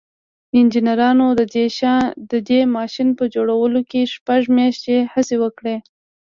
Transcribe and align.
انجنيرانو 0.59 1.25
د 2.31 2.33
دې 2.49 2.61
ماشين 2.75 3.09
په 3.19 3.23
جوړولو 3.33 3.79
کې 3.91 4.01
شپږ 4.13 4.41
مياشتې 4.57 4.95
هڅې 5.13 5.35
وکړې. 5.43 5.75